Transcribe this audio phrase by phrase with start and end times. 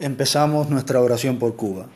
[0.00, 1.88] Empezamos nuestra oración por Cuba.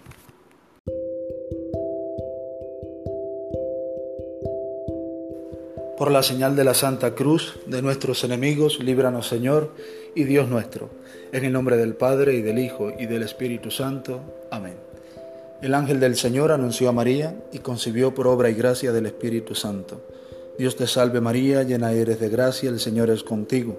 [5.96, 9.72] Por la señal de la Santa Cruz de nuestros enemigos, líbranos Señor
[10.16, 10.90] y Dios nuestro,
[11.30, 14.20] en el nombre del Padre y del Hijo y del Espíritu Santo.
[14.50, 14.74] Amén.
[15.62, 19.54] El ángel del Señor anunció a María y concibió por obra y gracia del Espíritu
[19.54, 20.02] Santo.
[20.58, 23.78] Dios te salve María, llena eres de gracia, el Señor es contigo.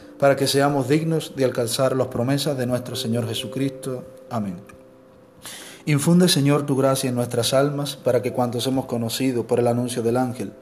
[0.21, 4.03] para que seamos dignos de alcanzar las promesas de nuestro Señor Jesucristo.
[4.29, 4.61] Amén.
[5.87, 10.03] Infunde, Señor, tu gracia en nuestras almas, para que cuantos hemos conocido por el anuncio
[10.03, 10.53] del ángel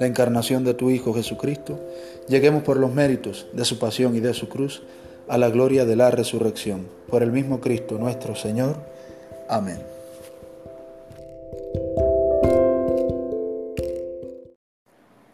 [0.00, 1.78] la encarnación de tu Hijo Jesucristo,
[2.26, 4.82] lleguemos por los méritos de su pasión y de su cruz
[5.28, 6.88] a la gloria de la resurrección.
[7.08, 8.74] Por el mismo Cristo nuestro Señor.
[9.48, 9.78] Amén.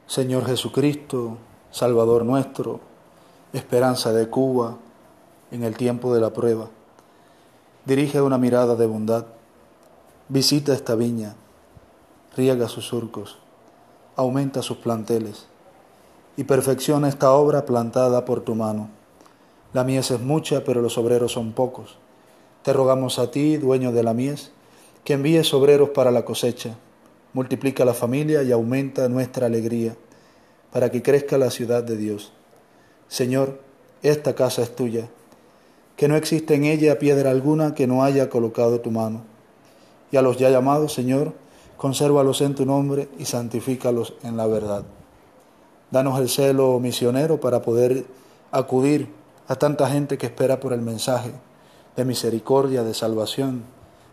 [0.06, 1.38] Señor Jesucristo,
[1.70, 2.89] Salvador nuestro,
[3.52, 4.76] esperanza de Cuba
[5.50, 6.68] en el tiempo de la prueba.
[7.84, 9.26] Dirige una mirada de bondad,
[10.28, 11.34] visita esta viña,
[12.36, 13.38] riega sus surcos,
[14.16, 15.46] aumenta sus planteles
[16.36, 18.88] y perfecciona esta obra plantada por tu mano.
[19.72, 21.98] La mies es mucha, pero los obreros son pocos.
[22.62, 24.52] Te rogamos a ti, dueño de la mies,
[25.04, 26.76] que envíes obreros para la cosecha,
[27.32, 29.96] multiplica la familia y aumenta nuestra alegría,
[30.72, 32.32] para que crezca la ciudad de Dios.
[33.10, 33.58] Señor,
[34.04, 35.08] esta casa es tuya,
[35.96, 39.22] que no existe en ella piedra alguna que no haya colocado tu mano.
[40.12, 41.34] Y a los ya llamados, Señor,
[41.76, 44.84] consérvalos en tu nombre y santifícalos en la verdad.
[45.90, 48.06] Danos el celo misionero para poder
[48.52, 49.08] acudir
[49.48, 51.32] a tanta gente que espera por el mensaje
[51.96, 53.64] de misericordia, de salvación,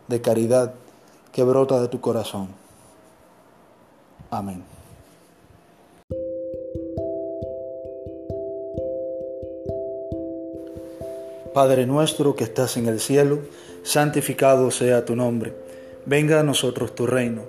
[0.07, 0.73] de caridad
[1.31, 2.47] que brota de tu corazón.
[4.31, 4.76] Amén.
[11.57, 13.40] Padre nuestro que estás en el cielo,
[13.81, 15.56] santificado sea tu nombre.
[16.06, 17.45] Venga a nosotros tu reino.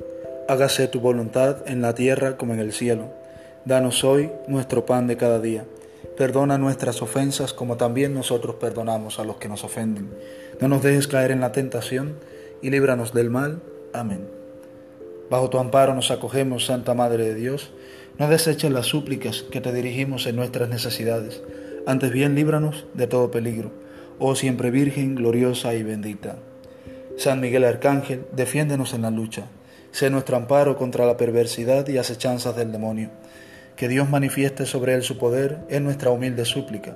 [0.48, 3.10] Hágase tu voluntad en la tierra como en el cielo.
[3.66, 5.66] Danos hoy nuestro pan de cada día.
[6.16, 10.08] Perdona nuestras ofensas como también nosotros perdonamos a los que nos ofenden.
[10.58, 12.14] No nos dejes caer en la tentación
[12.62, 13.60] y líbranos del mal.
[13.92, 14.26] Amén.
[15.28, 17.72] Bajo tu amparo nos acogemos, Santa Madre de Dios.
[18.16, 21.42] No deseches las súplicas que te dirigimos en nuestras necesidades.
[21.86, 23.70] Antes bien, líbranos de todo peligro
[24.18, 26.36] oh siempre Virgen, gloriosa y bendita.
[27.16, 29.44] San Miguel Arcángel, defiéndenos en la lucha.
[29.92, 33.10] Sé nuestro amparo contra la perversidad y acechanzas del demonio.
[33.76, 36.94] Que Dios manifieste sobre él su poder es nuestra humilde súplica.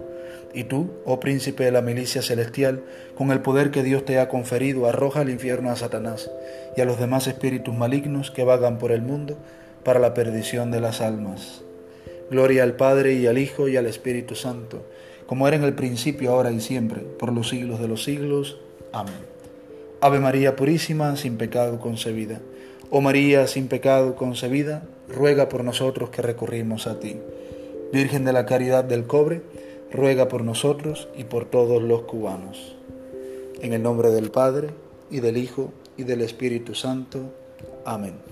[0.53, 2.83] Y tú, oh príncipe de la milicia celestial,
[3.17, 6.31] con el poder que Dios te ha conferido, arroja al infierno a Satanás
[6.77, 9.39] y a los demás espíritus malignos que vagan por el mundo
[9.85, 11.63] para la perdición de las almas.
[12.31, 14.85] Gloria al Padre y al Hijo y al Espíritu Santo
[15.33, 18.59] como era en el principio, ahora y siempre, por los siglos de los siglos.
[18.93, 19.15] Amén.
[20.03, 22.43] Ave María Purísima, sin pecado concebida.
[22.91, 27.17] Oh María, sin pecado concebida, ruega por nosotros que recurrimos a ti.
[27.95, 29.41] Virgen de la Caridad del Cobre,
[29.91, 32.77] ruega por nosotros y por todos los cubanos.
[33.63, 34.69] En el nombre del Padre,
[35.11, 37.33] y del Hijo, y del Espíritu Santo.
[37.87, 38.32] Amén.